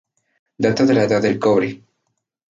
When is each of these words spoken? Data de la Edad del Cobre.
Data 0.57 0.83
de 0.87 0.95
la 0.95 1.03
Edad 1.03 1.21
del 1.21 1.37
Cobre. 1.37 1.79